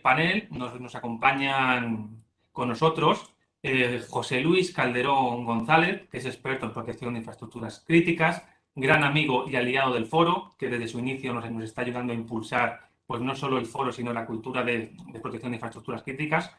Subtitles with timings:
[0.00, 2.22] panel nos, acompañan
[2.52, 8.44] con nosotros eh, José Luis Calderón González, que es experto en protección de infraestructuras críticas,
[8.74, 12.88] gran amigo y aliado del foro, que desde su inicio nos, está ayudando a impulsar
[13.06, 16.54] pues no solo el foro, sino la cultura de, de protección de infraestructuras críticas.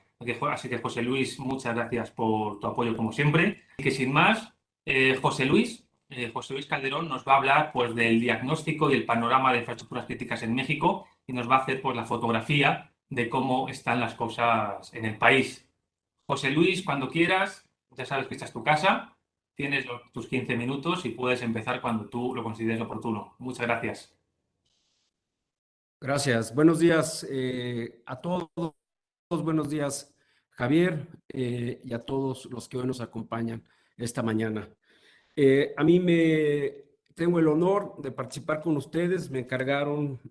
[0.51, 3.63] Así que, José Luis, muchas gracias por tu apoyo, como siempre.
[3.77, 4.53] Y que sin más,
[4.85, 8.95] eh, José Luis, eh, José Luis Calderón nos va a hablar pues, del diagnóstico y
[8.95, 12.91] el panorama de infraestructuras críticas en México y nos va a hacer pues, la fotografía
[13.09, 15.67] de cómo están las cosas en el país.
[16.25, 19.17] José Luis, cuando quieras, ya sabes que esta es tu casa,
[19.55, 23.35] tienes tus 15 minutos y puedes empezar cuando tú lo consideres oportuno.
[23.39, 24.15] Muchas gracias.
[25.99, 26.55] Gracias.
[26.55, 28.49] Buenos días eh, a todos.
[29.29, 30.15] Buenos días,
[30.51, 34.69] Javier, eh, y a todos los que hoy nos acompañan esta mañana.
[35.35, 39.29] Eh, a mí me tengo el honor de participar con ustedes.
[39.29, 40.21] Me encargaron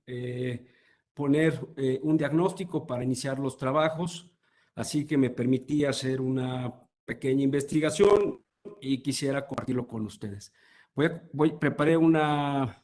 [1.19, 1.59] poner
[2.03, 4.31] un diagnóstico para iniciar los trabajos
[4.79, 6.73] así que me permití hacer una
[7.05, 8.41] pequeña investigación
[8.81, 10.53] y quisiera compartirlo con ustedes.
[10.95, 12.81] Voy, voy preparé una,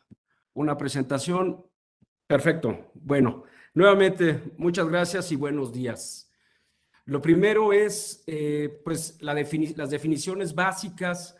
[0.54, 1.64] una presentación.
[2.26, 2.90] Perfecto.
[2.94, 6.32] Bueno, nuevamente, muchas gracias y buenos días.
[7.04, 11.36] Lo primero es, eh, pues, la las definiciones básicas.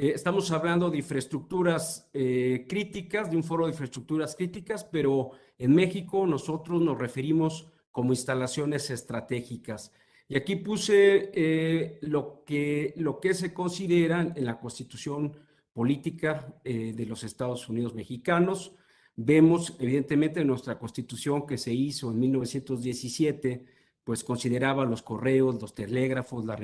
[0.00, 5.74] Eh, estamos hablando de infraestructuras eh, críticas, de un foro de infraestructuras críticas, pero en
[5.74, 9.90] México nosotros nos referimos como instalaciones estratégicas.
[10.28, 15.32] Y aquí puse eh, lo, que, lo que se considera en la constitución
[15.72, 18.76] política de los Estados Unidos mexicanos.
[19.16, 23.64] Vemos, evidentemente, nuestra constitución que se hizo en 1917,
[24.04, 26.56] pues consideraba los correos, los telégrafos, la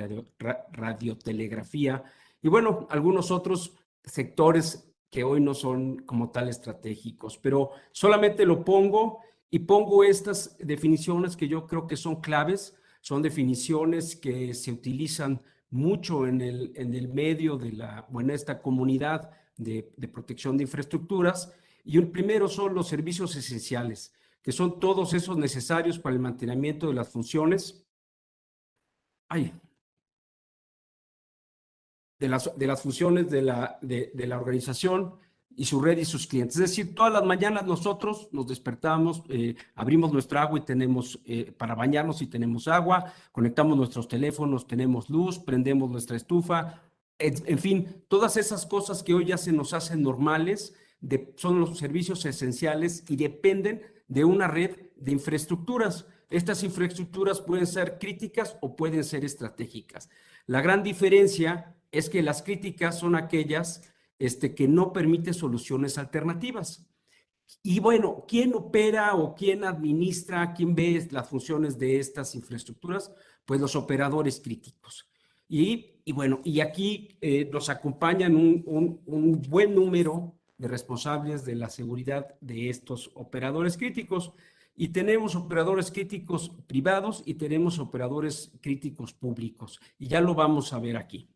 [0.72, 2.04] radiotelegrafía
[2.44, 3.74] y bueno, algunos otros
[4.04, 10.54] sectores que hoy no son como tal estratégicos, pero solamente lo pongo y pongo estas
[10.58, 15.40] definiciones que yo creo que son claves, son definiciones que se utilizan
[15.70, 20.58] mucho en el, en el medio de la, o en esta comunidad de, de protección
[20.58, 21.50] de infraestructuras.
[21.82, 24.12] Y el primero son los servicios esenciales,
[24.42, 27.86] que son todos esos necesarios para el mantenimiento de las funciones.
[29.30, 29.50] Ay,
[32.24, 35.14] de las, de las funciones de la, de, de la organización,
[35.56, 36.56] y su red y sus clientes.
[36.56, 41.52] Es decir, todas las mañanas nosotros nos despertamos, eh, abrimos nuestra agua y tenemos eh,
[41.56, 46.82] para bañarnos y tenemos agua, conectamos nuestros teléfonos, tenemos luz, prendemos nuestra estufa,
[47.16, 51.78] en, fin, todas esas cosas que hoy ya se nos hacen normales de, son los
[51.78, 56.06] servicios esenciales y dependen de una red de infraestructuras.
[56.28, 60.10] Estas infraestructuras pueden ser críticas o pueden ser estratégicas.
[60.46, 63.82] La gran diferencia es que las críticas son aquellas
[64.18, 66.86] este, que no permite soluciones alternativas.
[67.62, 73.12] Y bueno, ¿quién opera o quién administra, quién ve las funciones de estas infraestructuras?
[73.44, 75.08] Pues los operadores críticos.
[75.48, 82.34] Y, bueno, y aquí eh, nos acompañan un, buen número de responsables de la seguridad
[82.40, 84.32] de estos operadores críticos.
[84.76, 89.80] Y tenemos operadores críticos privados y tenemos operadores críticos públicos.
[89.98, 91.28] Y ya lo vamos a ver aquí.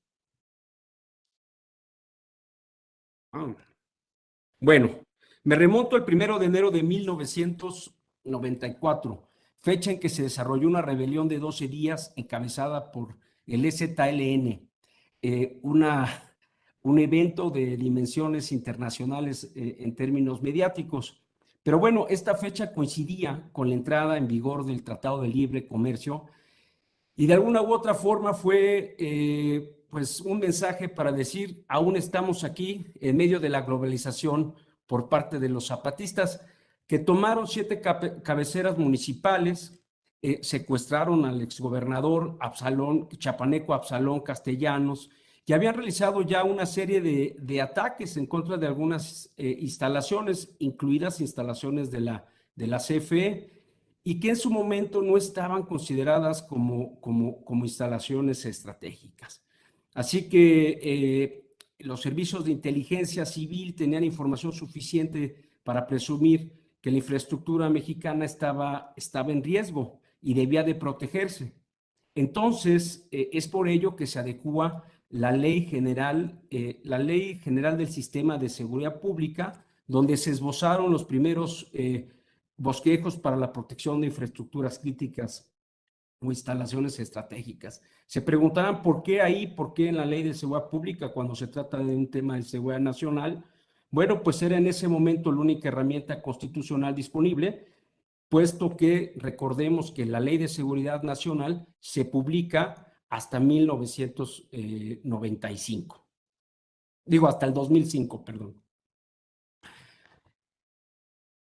[4.60, 5.06] Bueno,
[5.44, 9.28] me remonto al primero de enero de 1994,
[9.58, 13.16] fecha en que se desarrolló una rebelión de 12 días encabezada por
[13.46, 14.68] el EZLN,
[15.22, 16.34] eh, una,
[16.82, 21.22] un evento de dimensiones internacionales eh, en términos mediáticos.
[21.62, 26.26] Pero bueno, esta fecha coincidía con la entrada en vigor del Tratado de Libre Comercio
[27.16, 32.44] y de alguna u otra forma fue eh, pues un mensaje para decir, aún estamos
[32.44, 34.54] aquí en medio de la globalización
[34.86, 36.40] por parte de los zapatistas,
[36.86, 39.82] que tomaron siete cabeceras municipales,
[40.22, 45.10] eh, secuestraron al exgobernador Absalón, chapaneco Absalón Castellanos,
[45.46, 51.20] y habían realizado ya una serie de, ataques en contra de algunas eh, instalaciones, incluidas
[51.20, 53.58] instalaciones de la, de la CFE,
[54.04, 59.42] y que en su momento no estaban consideradas como, como, como instalaciones estratégicas.
[59.98, 65.34] Así que eh, los servicios de inteligencia civil tenían información suficiente
[65.64, 71.52] para presumir que la infraestructura mexicana estaba, estaba en riesgo y debía de protegerse.
[72.14, 77.76] Entonces, eh, es por ello que se adecua la ley general, eh, la ley general
[77.76, 81.72] del sistema de seguridad pública, donde se esbozaron los primeros
[82.56, 85.50] bosquejos para la protección de infraestructuras críticas
[86.20, 87.82] o instalaciones estratégicas.
[88.06, 91.46] Se preguntarán por qué ahí, por qué en la ley de seguridad pública cuando se
[91.46, 93.44] trata de un tema de seguridad nacional.
[93.90, 97.66] Bueno, pues era en ese momento la única herramienta constitucional disponible
[98.28, 106.06] puesto que recordemos que la Ley de Seguridad Nacional se publica hasta 1995.
[107.04, 108.62] Digo, hasta el 2005, perdón.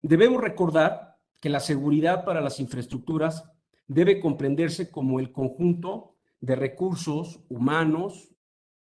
[0.01, 3.43] Debemos recordar que la seguridad para las infraestructuras
[3.93, 8.31] debe comprenderse como el conjunto de recursos humanos,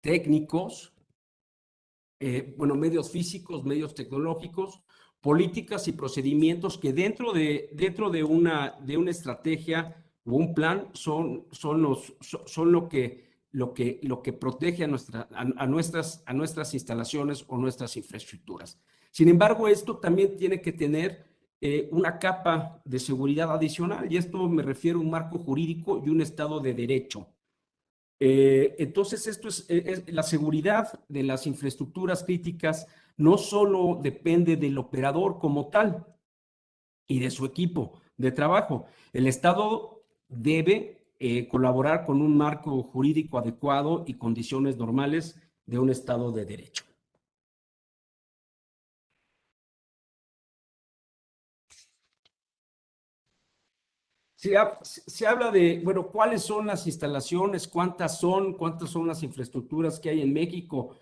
[0.01, 0.93] técnicos,
[2.19, 4.83] eh, bueno, medios físicos, medios tecnológicos,
[5.21, 10.89] políticas y procedimientos que dentro de, dentro de, una, de una estrategia o un plan
[10.91, 14.89] son, son, los, son lo, que, lo, que, lo que protege a,
[15.33, 18.81] a, nuestras, a nuestras instalaciones o nuestras infraestructuras.
[19.11, 21.28] Sin embargo, esto también tiene que tener
[21.61, 26.09] eh, una capa de seguridad adicional y esto me refiero a un marco jurídico y
[26.09, 27.27] un estado de derecho.
[28.21, 34.77] Eh, entonces, esto eh, es, la seguridad de las infraestructuras críticas no solo depende del
[34.77, 36.05] operador como tal
[37.07, 38.85] y de su equipo de trabajo.
[39.11, 40.95] El Estado debe
[41.49, 46.88] colaborar con un marco jurídico adecuado y condiciones normales de un Estado de Derecho.
[54.39, 60.11] Se, habla de, bueno, cuáles son las instalaciones, cuántas son, cuántas son las infraestructuras que
[60.11, 60.95] hay en México.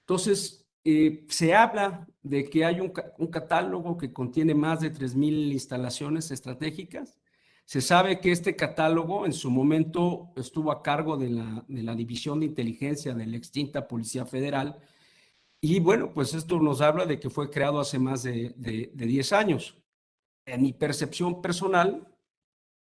[0.00, 2.88] Entonces, eh, se habla de que hay un,
[3.28, 7.18] catálogo que contiene más de 3.000 instalaciones estratégicas.
[7.66, 11.94] Se sabe que este catálogo en su momento estuvo a cargo de la, de la
[11.94, 14.78] División de Inteligencia de la extinta Policía Federal.
[15.60, 19.06] Y bueno, pues esto nos habla de que fue creado hace más de, de, de
[19.06, 19.76] 10 años.
[20.46, 22.08] En mi percepción personal,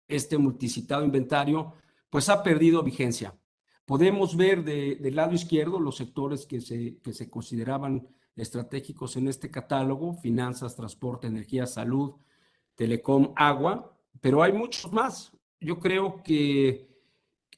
[0.10, 1.74] este multicitado inventario,
[2.10, 3.40] pues ha perdido vigencia.
[3.86, 9.50] Podemos ver del lado izquierdo los sectores que se, que se consideraban estratégicos en este
[9.50, 12.16] catálogo, finanzas, transporte, energía, salud,
[12.76, 15.32] telecom, agua, pero hay muchos más.
[15.60, 16.88] Yo creo que,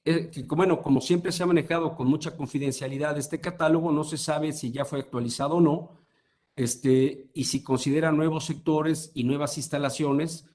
[0.04, 4.18] eh, que, bueno, como siempre se ha manejado con mucha confidencialidad este catálogo, no se
[4.18, 6.02] sabe si ya fue actualizado o no,
[6.56, 10.50] este, y si considera nuevos sectores y nuevas instalaciones,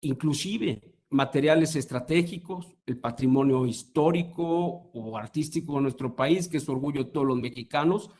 [0.00, 7.10] inclusive materiales estratégicos, el patrimonio histórico o artístico de nuestro país, que es orgullo de
[7.10, 8.10] todos los mexicanos,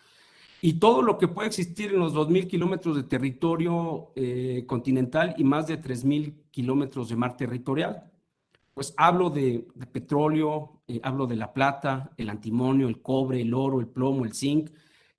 [0.60, 5.44] y todo lo que puede existir en los 2.000 kilómetros de territorio eh, continental y
[5.44, 8.10] más de 3.000 kilómetros de mar territorial.
[8.74, 13.80] Pues hablo de, petróleo, eh, hablo de la plata, el antimonio, el cobre, el oro,
[13.80, 14.70] el plomo, el zinc,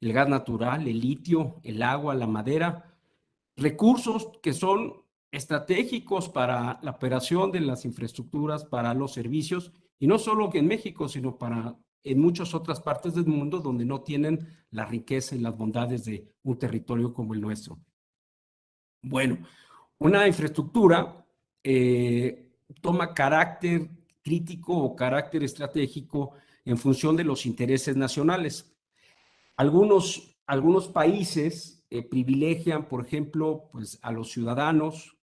[0.01, 2.98] el gas natural, el litio, el agua, la madera,
[3.56, 10.18] recursos que son estratégicos para la operación de las infraestructuras, para los servicios, y no
[10.18, 14.86] solo en México, sino para en muchas otras partes del mundo donde no tienen la
[14.86, 17.78] riqueza y las bondades de un territorio como el nuestro.
[19.02, 19.38] Bueno,
[19.98, 21.26] una infraestructura
[21.64, 23.90] eh, toma carácter
[24.22, 26.34] crítico o carácter estratégico
[26.66, 28.74] en función de los intereses nacionales.
[29.58, 35.19] Algunos, algunos países eh, privilegian, por ejemplo, pues, a los ciudadanos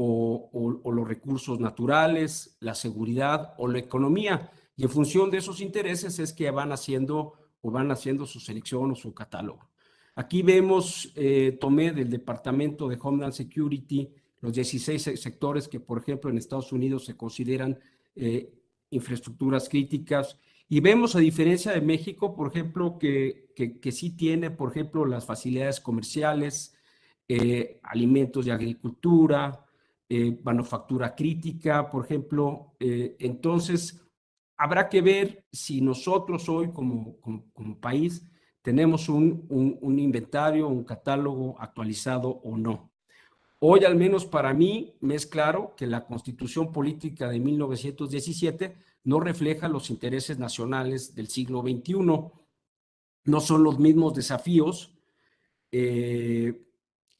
[0.00, 4.50] o, los recursos naturales, la seguridad o la economía.
[4.76, 8.92] Y en función de esos intereses es que van haciendo o van haciendo su selección
[8.92, 9.68] o su catálogo.
[10.14, 14.08] Aquí vemos, eh, tomé del Departamento de Homeland Security
[14.40, 17.76] los 16 sectores que, por ejemplo, en Estados Unidos se consideran
[18.14, 18.52] eh,
[18.90, 20.38] infraestructuras críticas.
[20.68, 25.26] Y vemos, a diferencia de México, por ejemplo, que, que, sí tiene, por ejemplo, las
[25.26, 26.76] facilidades comerciales,
[27.26, 29.64] eh, alimentos de agricultura,
[30.10, 32.74] eh, manufactura crítica, por ejemplo.
[32.80, 34.00] Eh, entonces,
[34.56, 37.18] habrá que ver si nosotros hoy como,
[37.80, 38.26] país
[38.62, 42.90] tenemos un, un, inventario, un catálogo actualizado o no.
[43.60, 49.20] Hoy, al menos para mí, me es claro que la constitución política de 1917 no
[49.20, 51.94] refleja los intereses nacionales del siglo XXI.
[53.24, 54.94] No son los mismos desafíos
[55.70, 56.66] eh,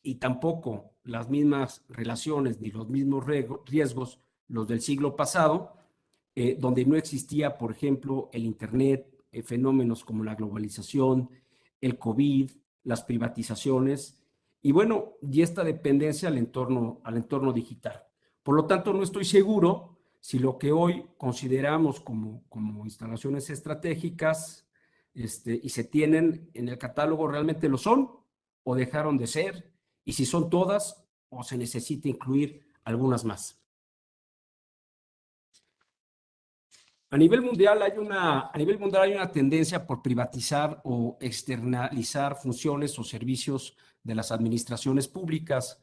[0.02, 5.73] y tampoco las mismas relaciones ni los mismos riesgos los del siglo pasado,
[6.35, 11.31] eh, donde no existía, por ejemplo, el Internet, eh, fenómenos como la globalización,
[11.81, 12.50] el COVID,
[12.85, 14.19] las privatizaciones
[14.61, 18.05] y bueno, y esta dependencia al entorno, al entorno digital.
[18.43, 24.67] Por lo tanto, no estoy seguro si lo que hoy consideramos como, como instalaciones estratégicas
[25.15, 28.11] este, y se tienen en el catálogo realmente lo son
[28.65, 29.77] o dejaron de ser
[30.09, 33.59] y si son todas o se necesita incluir algunas más.
[37.11, 42.37] A nivel mundial hay una, a nivel mundial hay una tendencia por privatizar o externalizar
[42.37, 45.79] funciones o servicios de las administraciones públicas.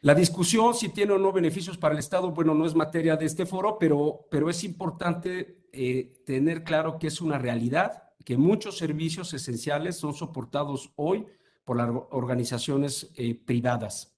[0.00, 3.26] La discusión si tiene o no beneficios para el Estado, bueno, no es materia de
[3.26, 8.78] este foro, pero, pero es importante eh, tener claro que es una realidad, que muchos
[8.78, 11.26] servicios esenciales son soportados hoy
[11.66, 14.16] por las organizaciones eh, privadas.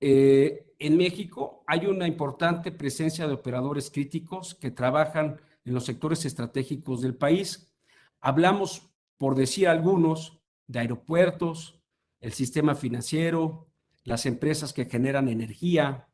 [0.00, 6.26] Eh, en México hay una importante presencia de operadores críticos que trabajan en los sectores
[6.26, 7.72] estratégicos del país.
[8.20, 8.82] Hablamos,
[9.16, 11.80] por decir algunos, de aeropuertos,
[12.20, 13.66] el sistema financiero,
[14.04, 16.06] las empresas que generan energía,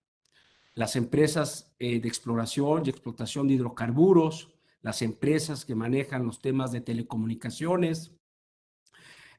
[0.75, 6.71] las empresas eh, de exploración y explotación de hidrocarburos, las empresas que manejan los temas
[6.71, 8.13] de telecomunicaciones,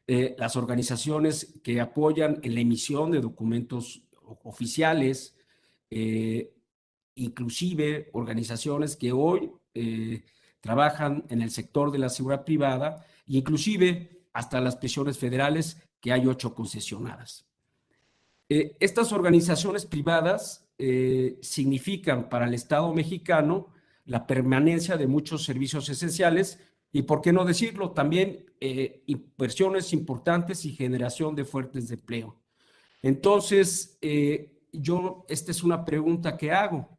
[0.07, 4.03] eh, las organizaciones que apoyan en la emisión de documentos
[4.43, 5.35] oficiales,
[5.89, 6.53] eh,
[7.15, 9.51] inclusive organizaciones que hoy
[10.61, 16.27] trabajan en el sector de la seguridad privada, inclusive hasta las prisiones federales, que hay
[16.27, 17.45] ocho concesionadas.
[18.47, 23.73] Eh, estas organizaciones privadas eh, significan para el Estado mexicano
[24.05, 26.59] la permanencia de muchos servicios esenciales
[26.97, 32.35] y, por qué no decirlo, también eh, inversiones importantes y generación de fuertes de empleo.
[33.01, 33.99] Entonces,
[34.71, 36.89] yo, esta es una pregunta que hago.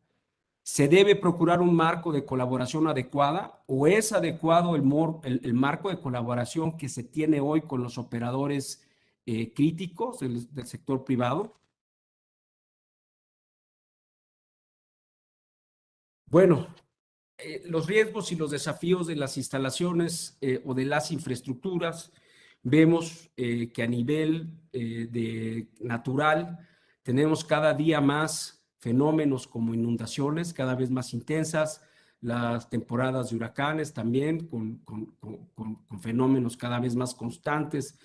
[0.62, 6.00] ¿Se debe procurar un marco de colaboración adecuada o es adecuado el, el marco de
[6.00, 8.87] colaboración que se tiene hoy con los operadores
[9.29, 11.53] eh, críticos del, sector privado.
[16.26, 16.69] Bueno,
[17.38, 22.12] eh, los riesgos y los desafíos de las instalaciones eh, o de las infraestructuras,
[22.62, 26.59] vemos que a nivel de natural
[27.05, 31.81] tenemos cada día más fenómenos como inundaciones cada vez más intensas,
[32.21, 37.97] las temporadas de huracanes también con, con fenómenos cada vez más constantes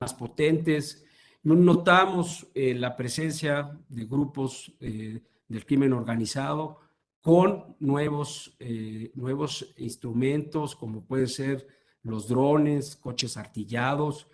[0.00, 1.04] más potentes.
[1.42, 6.80] Notamos eh, la presencia de grupos eh, del crimen organizado
[7.20, 11.66] con nuevos, eh, nuevos instrumentos, como pueden ser
[12.02, 14.26] los drones, coches artillados,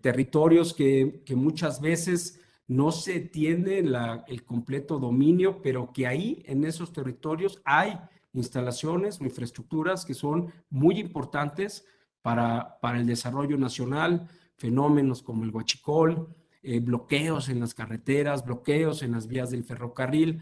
[0.00, 3.84] territorios que, que, muchas veces no se tiene
[4.26, 7.98] el completo dominio, pero que ahí, en esos territorios, hay
[8.32, 11.84] instalaciones o infraestructuras que son muy importantes
[12.22, 16.28] para, para el desarrollo nacional, fenómenos como el huachicol,
[16.62, 20.40] eh, bloqueos en las carreteras, bloqueos en las vías del ferrocarril,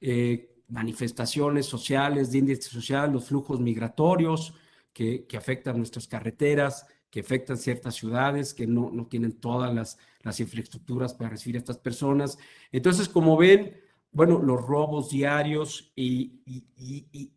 [0.00, 4.54] eh, manifestaciones sociales de índice social, los flujos migratorios
[4.92, 9.98] que, que, afectan nuestras carreteras, que afectan ciertas ciudades, que no, no tienen todas las,
[10.22, 12.38] las infraestructuras para recibir a estas personas.
[12.72, 13.76] Entonces, como ven,
[14.12, 16.64] bueno, los robos diarios y, y,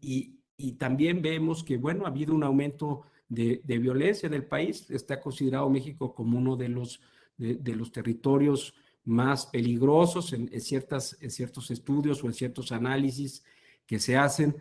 [0.02, 4.90] y, y también vemos que, bueno, ha habido un aumento de, violencia en el país.
[4.90, 7.02] Está considerado México como uno de los,
[7.38, 8.74] de, los territorios
[9.04, 13.44] más peligrosos en, ciertas, en ciertos estudios o en ciertos análisis
[13.86, 14.56] que se hacen.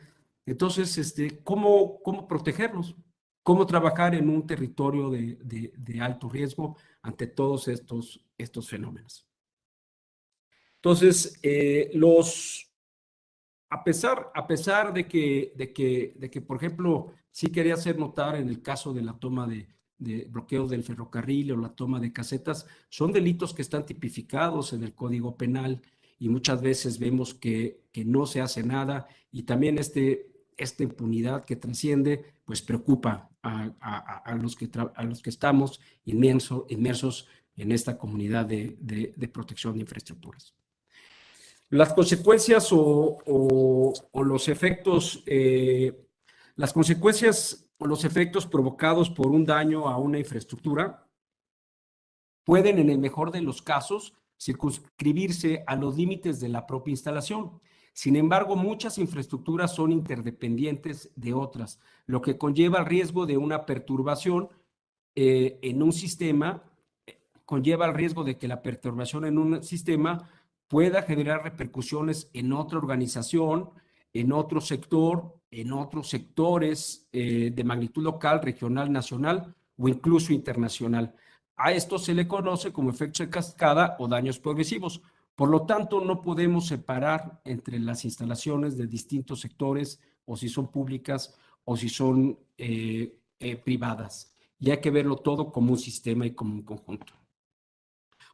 [0.47, 2.97] Entonces, este, ¿cómo, cómo protegernos?
[3.43, 5.37] ¿Cómo trabajar en un territorio de,
[5.77, 9.27] de, alto riesgo ante todos estos, estos fenómenos?
[10.77, 12.73] Entonces, eh, los,
[13.71, 17.99] a pesar, a pesar de, que, de, que, de que, por ejemplo, Sí quería hacer
[17.99, 19.67] notar en el caso de la toma de,
[20.03, 24.83] de bloqueo del ferrocarril o la toma de casetas, son delitos que están tipificados en
[24.83, 25.81] el Código Penal
[26.19, 31.45] y muchas veces vemos que, que no se hace nada y también este, esta impunidad
[31.45, 37.73] que trasciende, pues preocupa a, a, los, que a los que estamos inmenso, inmersos en
[37.73, 40.55] esta comunidad de, de, protección de infraestructuras.
[41.71, 45.93] Las consecuencias o, o, los efectos eh,
[46.57, 51.09] las consecuencias o los efectos provocados por un daño a una infraestructura
[52.45, 57.61] pueden, en el mejor de los casos, circunscribirse a los límites de la propia instalación.
[57.93, 63.67] Sin embargo, muchas infraestructuras son interdependientes de otras, lo que conlleva el riesgo de una
[63.67, 64.49] perturbación
[65.15, 66.65] eh, en un sistema,
[67.45, 70.31] conlleva el riesgo de que la perturbación en un sistema
[70.69, 73.71] pueda generar repercusiones en otra organización,
[74.15, 81.15] en otro sector en otros sectores eh, de magnitud local, regional, nacional o incluso internacional.
[81.57, 85.03] A esto se le conoce como efecto de cascada o daños progresivos.
[85.37, 90.69] Por lo tanto, no podemos separar entre las instalaciones de distintos sectores o si son
[90.69, 94.35] públicas o si son eh, eh, privadas.
[94.59, 97.13] Y hay que verlo todo como un sistema y como un conjunto.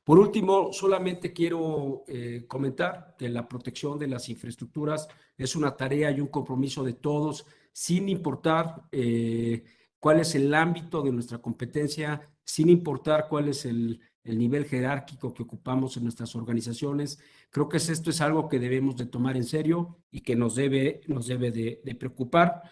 [0.08, 6.10] Por último, solamente quiero eh, comentar que la protección de las infraestructuras es una tarea
[6.10, 9.64] y un compromiso de todos, sin importar eh,
[10.00, 15.34] cuál es el ámbito de nuestra competencia, sin importar cuál es el, el nivel jerárquico
[15.34, 17.18] que ocupamos en nuestras organizaciones.
[17.50, 21.02] Creo que esto es algo que debemos de tomar en serio y que nos debe,
[21.06, 22.62] nos debe de, preocupar.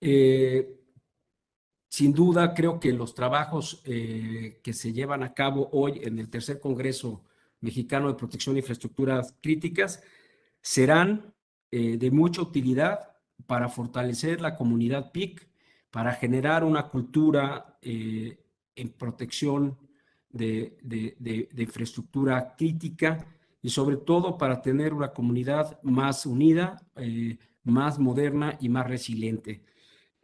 [0.00, 0.85] Eh,
[1.96, 6.28] sin duda, creo que los trabajos eh, que se llevan a cabo hoy en el
[6.28, 7.24] tercer Congreso
[7.62, 10.02] Mexicano de Protección de Infraestructuras Críticas
[10.60, 11.32] serán
[11.70, 15.48] eh, de mucha utilidad para fortalecer la comunidad PIC,
[15.90, 19.78] para generar una cultura en protección
[20.28, 20.76] de,
[21.56, 23.26] infraestructura crítica
[23.62, 29.62] y sobre todo para tener una comunidad más unida, eh, más moderna y más resiliente.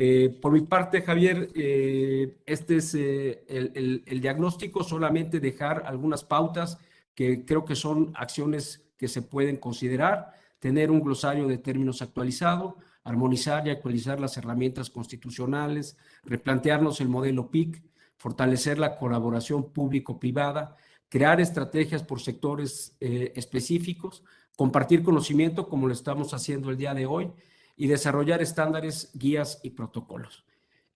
[0.04, 6.76] Eh, por mi parte, Javier, eh, este es el, el, diagnóstico, solamente dejar algunas pautas
[7.14, 12.78] que creo que son acciones que se pueden considerar, tener un glosario de términos actualizado,
[13.04, 17.80] armonizar y actualizar las herramientas constitucionales, replantearnos el modelo PIC,
[18.16, 20.74] fortalecer la colaboración público-privada,
[21.08, 24.24] crear estrategias por sectores eh, específicos,
[24.56, 27.30] compartir conocimiento como lo estamos haciendo el día de hoy
[27.76, 30.44] y desarrollar estándares, guías y protocolos.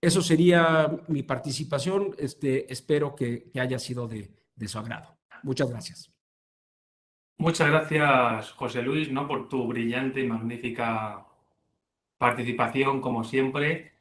[0.01, 2.15] Eso sería mi participación.
[2.19, 5.17] Este, espero que, haya sido de, de, su agrado.
[5.43, 6.13] Muchas gracias.
[7.39, 9.29] Muchas gracias, José Luis, ¿no?
[9.29, 11.27] por tu brillante y magnífica
[12.19, 13.96] participación, como siempre.